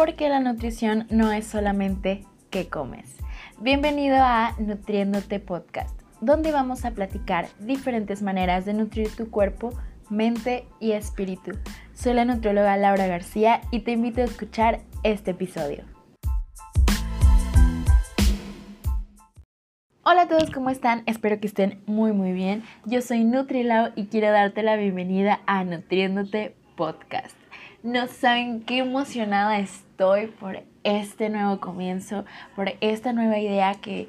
[0.00, 3.18] porque la nutrición no es solamente qué comes.
[3.60, 9.74] Bienvenido a Nutriéndote Podcast, donde vamos a platicar diferentes maneras de nutrir tu cuerpo,
[10.08, 11.50] mente y espíritu.
[11.92, 15.84] Soy la nutrióloga Laura García y te invito a escuchar este episodio.
[20.02, 21.02] Hola a todos, ¿cómo están?
[21.04, 22.62] Espero que estén muy muy bien.
[22.86, 27.36] Yo soy Nutrilao y quiero darte la bienvenida a Nutriéndote Podcast.
[27.82, 29.89] No saben qué emocionada estoy
[30.38, 32.24] por este nuevo comienzo,
[32.56, 34.08] por esta nueva idea que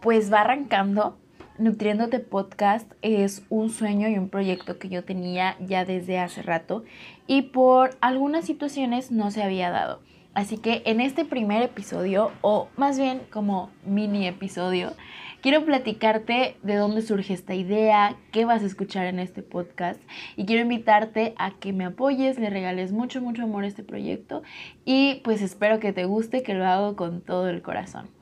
[0.00, 1.16] pues va arrancando.
[1.58, 6.84] Nutriéndote Podcast es un sueño y un proyecto que yo tenía ya desde hace rato
[7.28, 10.00] y por algunas situaciones no se había dado.
[10.34, 14.92] Así que en este primer episodio, o más bien como mini episodio,
[15.40, 20.00] Quiero platicarte de dónde surge esta idea, qué vas a escuchar en este podcast
[20.36, 24.42] y quiero invitarte a que me apoyes, le regales mucho, mucho amor a este proyecto
[24.84, 28.17] y pues espero que te guste, que lo hago con todo el corazón.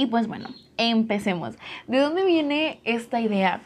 [0.00, 0.48] Y pues bueno,
[0.78, 1.56] empecemos.
[1.86, 3.60] ¿De dónde viene esta idea?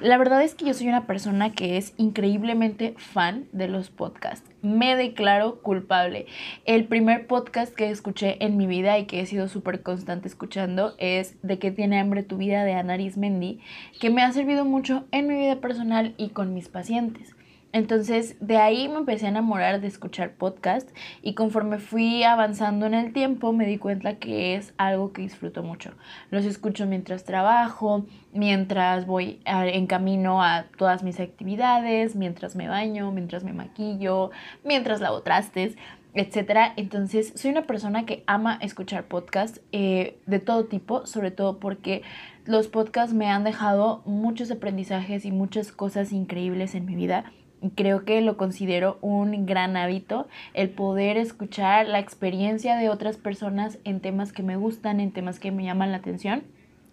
[0.00, 4.50] La verdad es que yo soy una persona que es increíblemente fan de los podcasts.
[4.62, 6.26] Me declaro culpable.
[6.64, 10.96] El primer podcast que escuché en mi vida y que he sido súper constante escuchando
[10.98, 13.60] es De qué tiene hambre tu vida de Ana Arismendi,
[14.00, 17.35] que me ha servido mucho en mi vida personal y con mis pacientes.
[17.76, 20.88] Entonces de ahí me empecé a enamorar de escuchar podcast
[21.20, 25.62] y conforme fui avanzando en el tiempo me di cuenta que es algo que disfruto
[25.62, 25.92] mucho.
[26.30, 33.12] Los escucho mientras trabajo, mientras voy en camino a todas mis actividades, mientras me baño,
[33.12, 34.30] mientras me maquillo,
[34.64, 35.76] mientras lavo trastes
[36.16, 36.72] etcétera.
[36.76, 42.02] Entonces, soy una persona que ama escuchar podcasts eh, de todo tipo, sobre todo porque
[42.46, 47.32] los podcasts me han dejado muchos aprendizajes y muchas cosas increíbles en mi vida
[47.74, 53.78] creo que lo considero un gran hábito el poder escuchar la experiencia de otras personas
[53.84, 56.44] en temas que me gustan, en temas que me llaman la atención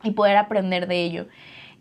[0.03, 1.27] y poder aprender de ello.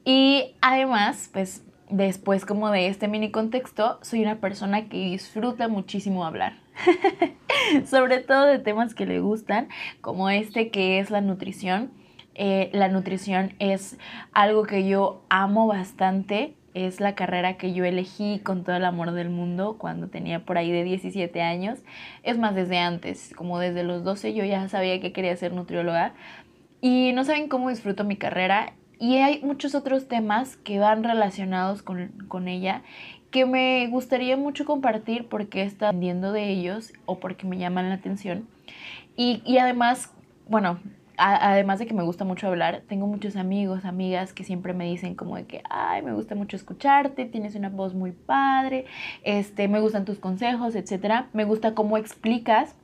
[0.04, 6.24] Y además, pues después como de este mini contexto, soy una persona que disfruta muchísimo
[6.24, 6.61] hablar.
[7.86, 9.68] Sobre todo de temas que le gustan,
[10.00, 11.90] como este que es la nutrición.
[12.34, 13.98] Eh, la nutrición es
[14.32, 19.12] algo que yo amo bastante es la carrera que yo elegí con todo el amor
[19.12, 21.80] del mundo cuando tenía por ahí de 17 años.
[22.22, 26.14] Es más, desde antes, como desde los 12 yo ya sabía que quería ser nutrióloga.
[26.80, 28.72] Y no saben cómo disfruto mi carrera.
[29.02, 32.82] Y hay muchos otros temas que van relacionados con, con ella
[33.32, 37.96] que me gustaría mucho compartir porque está aprendiendo de ellos o porque me llaman la
[37.96, 38.46] atención.
[39.16, 40.12] Y, y además,
[40.48, 40.78] bueno,
[41.16, 45.16] además de que me gusta mucho hablar, tengo muchos amigos, amigas que siempre me dicen
[45.16, 48.86] como de que, ay, me gusta mucho escucharte, tienes una voz muy padre,
[49.24, 51.26] este, me gustan tus consejos, etcétera.
[51.32, 52.76] Me gusta cómo explicas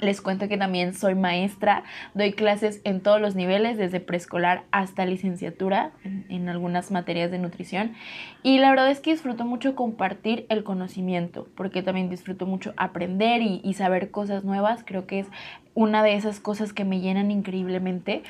[0.00, 1.84] les cuento que también soy maestra,
[2.14, 7.94] doy clases en todos los niveles, desde preescolar hasta licenciatura en, algunas materias de nutrición.
[8.42, 13.42] Y la verdad es que disfruto mucho compartir el conocimiento, porque también disfruto mucho aprender
[13.42, 14.82] y, y saber cosas nuevas.
[14.84, 15.26] Creo que es
[15.74, 18.22] una de esas cosas que me llenan increíblemente.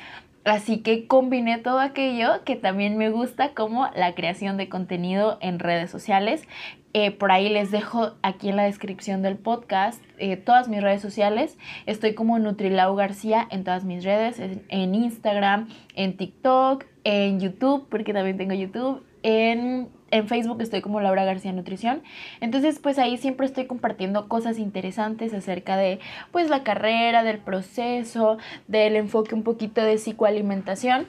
[0.43, 5.59] Así que combiné todo aquello que también me gusta como la creación de contenido en
[5.59, 6.47] redes sociales.
[6.93, 11.01] Eh, por ahí les dejo aquí en la descripción del podcast eh, todas mis redes
[11.01, 11.57] sociales.
[11.85, 18.13] Estoy como Nutrilau García en todas mis redes, en Instagram, en TikTok, en YouTube, porque
[18.13, 22.03] también tengo YouTube, en en Facebook estoy como Laura García Nutrición.
[22.41, 25.99] Entonces, pues ahí siempre estoy compartiendo cosas interesantes acerca de
[26.31, 28.37] pues la carrera, del proceso,
[28.67, 31.07] del enfoque un poquito de psicoalimentación.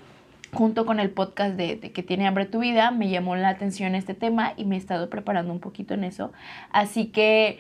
[0.55, 4.13] Junto con el podcast de, que tiene hambre tu vida, me llamó la atención este
[4.13, 6.33] tema y me he estado preparando un poquito en eso.
[6.71, 7.59] Así que,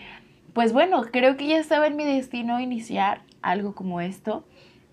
[0.52, 4.44] pues bueno, creo que ya estaba en mi destino iniciar algo como esto.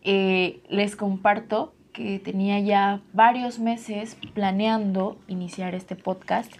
[0.01, 6.53] Eh, les comparto que tenía ya varios meses planeando iniciar este podcast,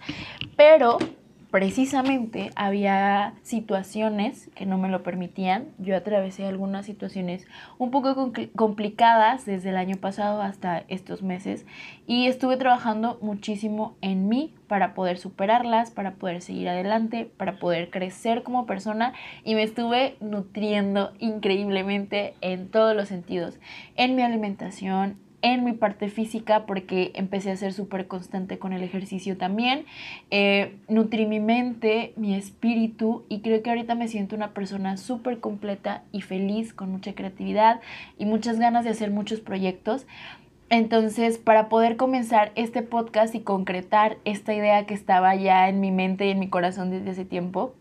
[0.56, 0.98] pero
[1.50, 5.66] precisamente había situaciones que no me lo permitían.
[5.78, 7.46] Yo atravesé algunas situaciones
[7.78, 11.66] un poco complicadas desde el año pasado hasta estos meses
[12.06, 17.90] y estuve trabajando muchísimo en mí para poder superarlas, para poder seguir adelante, para poder
[17.90, 19.12] crecer como persona
[19.44, 23.58] y me estuve nutriendo increíblemente en todos los sentidos,
[23.96, 28.82] en mi alimentación, en mi parte física porque empecé a ser súper constante con el
[28.82, 29.84] ejercicio también.
[30.30, 35.40] Eh, nutrí mi mente, mi espíritu y creo que ahorita me siento una persona súper
[35.40, 37.80] completa y feliz, con mucha creatividad
[38.18, 40.06] y muchas ganas de hacer muchos proyectos.
[40.68, 45.90] Entonces, para poder comenzar este podcast y concretar esta idea que estaba ya en mi
[45.90, 47.74] mente y en mi corazón desde ese tiempo,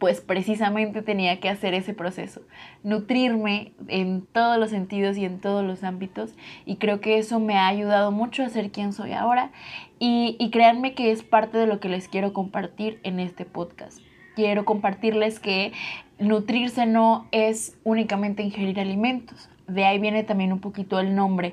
[0.00, 2.40] pues precisamente tenía que hacer ese proceso,
[2.82, 7.58] nutrirme en todos los sentidos y en todos los ámbitos y creo que eso me
[7.58, 9.52] ha ayudado mucho a ser quien soy ahora
[9.98, 14.00] y, y créanme que es parte de lo que les quiero compartir en este podcast.
[14.34, 15.72] Quiero compartirles que
[16.18, 21.52] nutrirse no es únicamente ingerir alimentos, de ahí viene también un poquito el nombre.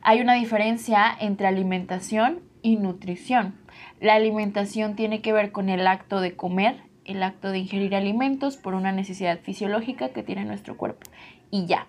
[0.00, 3.54] Hay una diferencia entre alimentación y nutrición.
[4.00, 8.56] La alimentación tiene que ver con el acto de comer el acto de ingerir alimentos
[8.56, 11.10] por una necesidad fisiológica que tiene nuestro cuerpo
[11.50, 11.86] y ya.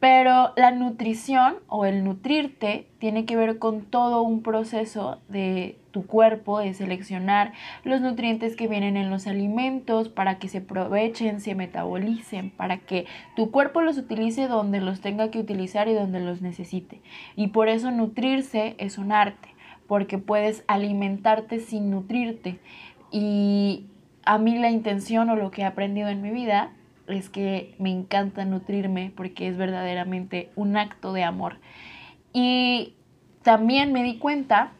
[0.00, 6.06] Pero la nutrición o el nutrirte tiene que ver con todo un proceso de tu
[6.06, 7.54] cuerpo, de seleccionar
[7.84, 13.06] los nutrientes que vienen en los alimentos para que se aprovechen, se metabolicen, para que
[13.34, 17.00] tu cuerpo los utilice donde los tenga que utilizar y donde los necesite.
[17.34, 19.48] Y por eso nutrirse es un arte,
[19.86, 22.58] porque puedes alimentarte sin nutrirte.
[23.10, 23.86] Y
[24.26, 26.72] a mí la intención o lo que he aprendido en mi vida
[27.06, 31.58] es que me encanta nutrirme porque es verdaderamente un acto de amor.
[32.32, 32.94] Y
[33.42, 34.72] también me di cuenta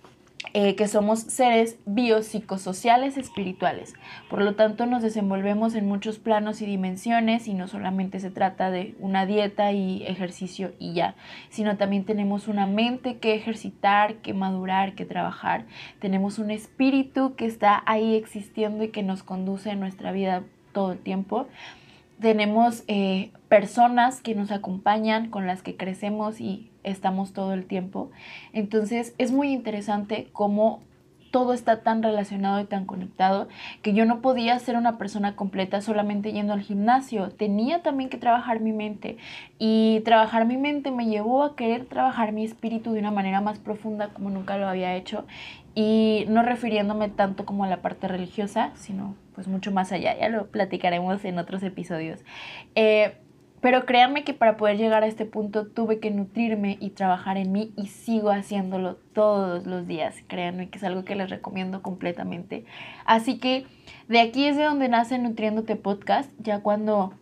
[0.53, 3.95] eh, que somos seres biopsicosociales espirituales.
[4.31, 8.71] Por lo tanto, nos desenvolvemos en muchos planos y dimensiones y no solamente se trata
[8.71, 11.15] de una dieta y ejercicio y ya,
[11.49, 15.65] sino también tenemos una mente que ejercitar, que madurar, que trabajar.
[15.99, 20.43] Tenemos un espíritu que está ahí existiendo y que nos conduce en nuestra vida
[20.73, 21.49] todo el tiempo
[22.21, 28.11] tenemos eh, personas que nos acompañan, con las que crecemos y estamos todo el tiempo.
[28.53, 30.81] Entonces es muy interesante cómo
[31.35, 33.49] todo está tan relacionado y tan conectado
[33.83, 37.31] que yo no podía ser una persona completa solamente yendo al gimnasio.
[37.31, 39.17] Tenía también que trabajar mi mente
[39.59, 43.59] y trabajar mi mente me llevó a querer trabajar mi espíritu de una manera más
[43.59, 45.25] profunda como nunca lo había hecho
[45.75, 50.17] y no refiriéndome tanto como a la parte religiosa, sino pues mucho más allá.
[50.17, 52.21] Ya lo platicaremos en otros episodios.
[52.77, 53.17] Eh,
[53.65, 57.51] pero créanme que para poder llegar a este punto tuve que nutrirme y trabajar en
[57.51, 60.17] mí y sigo haciéndolo todos los días.
[60.29, 62.67] Créanme que es algo que les recomiendo completamente.
[63.07, 63.65] Así que
[64.07, 67.15] de aquí es de donde nace Nutriéndote Podcast, ya cuando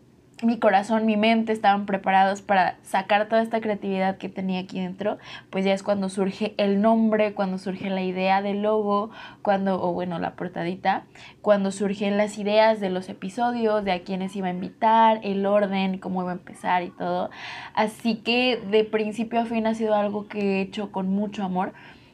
[0.42, 5.18] mi corazón, mi mente estaban preparados para sacar toda esta creatividad que tenía aquí dentro,
[5.50, 9.10] pues ya es cuando surge el nombre, cuando surge la idea del logo,
[9.42, 11.04] cuando, o bueno, la portadita,
[11.40, 15.98] cuando surgen las ideas de los episodios, de a quiénes iba a invitar, el orden,
[15.98, 17.30] cómo iba a empezar y todo.
[17.74, 21.72] Así que de principio a fin ha sido algo que he hecho con mucho amor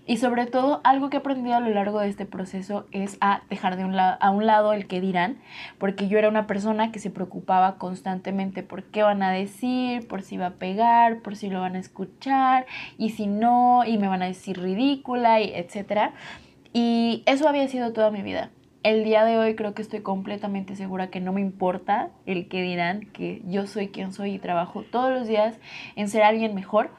[0.08, 3.43] y sobre todo, algo que he aprendido a lo largo de este proceso es a
[3.50, 5.37] dejar de un a un lado el que dirán,
[5.76, 10.22] porque yo era una persona que se preocupaba constantemente por qué van a decir, por
[10.22, 12.64] si va a pegar, por si lo van a escuchar,
[12.96, 16.12] y si no, y me van a decir ridícula, y etc.
[16.72, 18.49] Y eso había sido toda mi vida.
[18.84, 22.62] El día de hoy creo que estoy completamente segura que no me importa el que
[22.62, 25.58] dirán, que yo soy quien soy y trabajo todos los días
[25.96, 26.93] en ser alguien mejor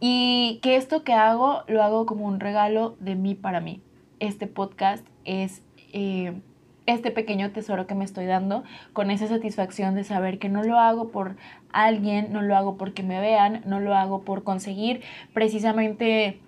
[0.00, 3.82] y que esto que hago lo hago como un regalo de mí para mí.
[4.18, 5.62] Este podcast es
[5.92, 6.40] eh,
[6.86, 10.78] este pequeño tesoro que me estoy dando con esa satisfacción de saber que no lo
[10.78, 11.36] hago por
[11.72, 15.02] alguien, no lo hago porque me vean, no lo hago por conseguir
[15.34, 16.40] precisamente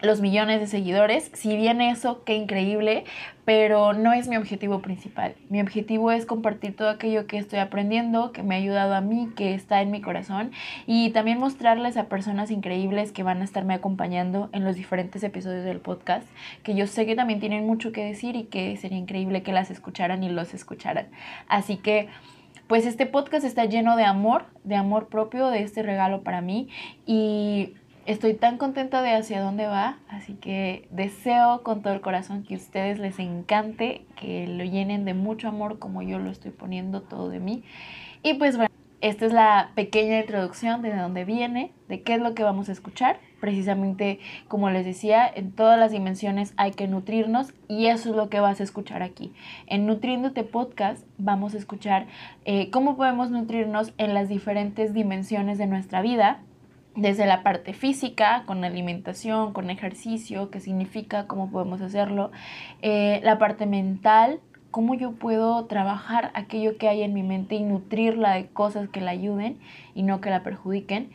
[0.00, 1.30] los millones de seguidores.
[1.34, 3.04] Si bien eso, qué increíble,
[3.44, 5.34] pero no es mi objetivo principal.
[5.48, 9.30] Mi objetivo es compartir todo aquello que estoy aprendiendo, que me ha ayudado a mí,
[9.36, 10.52] que está en mi corazón
[10.86, 15.64] y también mostrarles a personas increíbles que van a estarme acompañando en los diferentes episodios
[15.64, 16.28] del podcast,
[16.62, 19.70] que yo sé que también tienen mucho que decir y que sería increíble que las
[19.70, 21.08] escucharan y los escucharan.
[21.48, 22.08] Así que
[22.66, 26.68] pues este podcast está lleno de amor, de amor propio, de este regalo para mí
[27.06, 27.72] y
[28.08, 32.54] Estoy tan contenta de hacia dónde va, así que deseo con todo el corazón que
[32.54, 37.02] a ustedes les encante, que lo llenen de mucho amor como yo lo estoy poniendo
[37.02, 37.64] todo de mí.
[38.22, 38.72] Y pues bueno,
[39.02, 42.72] esta es la pequeña introducción de dónde viene, de qué es lo que vamos a
[42.72, 43.20] escuchar.
[43.40, 48.30] Precisamente, como les decía, en todas las dimensiones hay que nutrirnos y eso es lo
[48.30, 49.34] que vas a escuchar aquí.
[49.66, 52.06] En Nutriéndote Podcast vamos a escuchar
[52.46, 56.40] eh, cómo podemos nutrirnos en las diferentes dimensiones de nuestra vida
[56.98, 62.32] desde la parte física, con alimentación, con ejercicio, qué significa, cómo podemos hacerlo,
[62.82, 64.40] eh, la parte mental,
[64.72, 69.00] cómo yo puedo trabajar aquello que hay en mi mente y nutrirla de cosas que
[69.00, 69.58] la ayuden
[69.94, 71.10] y no que la perjudiquen.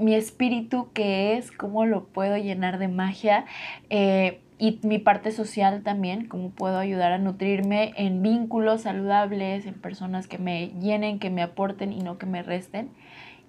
[0.00, 3.46] Mi espíritu, que es, cómo lo puedo llenar de magia.
[3.88, 9.74] Eh, y mi parte social también, cómo puedo ayudar a nutrirme en vínculos saludables, en
[9.74, 12.90] personas que me llenen, que me aporten y no que me resten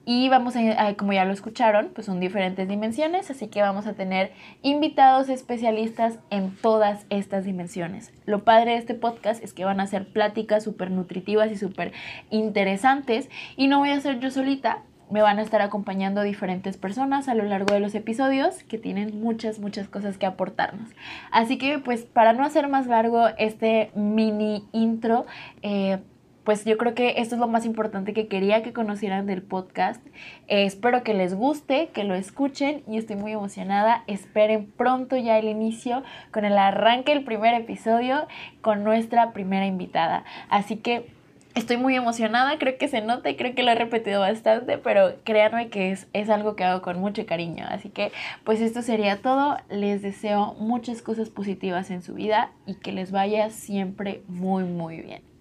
[0.09, 3.93] Y vamos a, como ya lo escucharon, pues son diferentes dimensiones, así que vamos a
[3.93, 8.13] tener invitados especialistas en todas estas dimensiones.
[8.25, 11.91] Lo padre de este podcast es que van a ser pláticas súper nutritivas y súper
[12.29, 17.27] interesantes y no voy a ser yo solita, me van a estar acompañando diferentes personas
[17.27, 20.89] a lo largo de los episodios que tienen muchas, muchas cosas que aportarnos.
[21.31, 25.25] Así que pues para no hacer más largo este mini intro,
[25.63, 25.99] eh,
[26.47, 30.01] pues yo creo que esto es lo más importante que quería que conocieran del podcast.
[30.47, 34.05] Eh, espero que les guste, que lo escuchen y estoy muy emocionada.
[34.07, 38.27] Esperen pronto ya el inicio con el arranque del primer episodio
[38.61, 40.23] con nuestra primera invitada.
[40.47, 41.11] Así que
[41.53, 45.15] estoy muy emocionada, creo que se nota y creo que lo he repetido bastante, pero
[45.25, 47.65] créanme que es, es algo que hago con mucho cariño.
[47.67, 48.13] Así que
[48.45, 49.57] pues esto sería todo.
[49.67, 55.01] Les deseo muchas cosas positivas en su vida y que les vaya siempre muy muy
[55.01, 55.36] bien.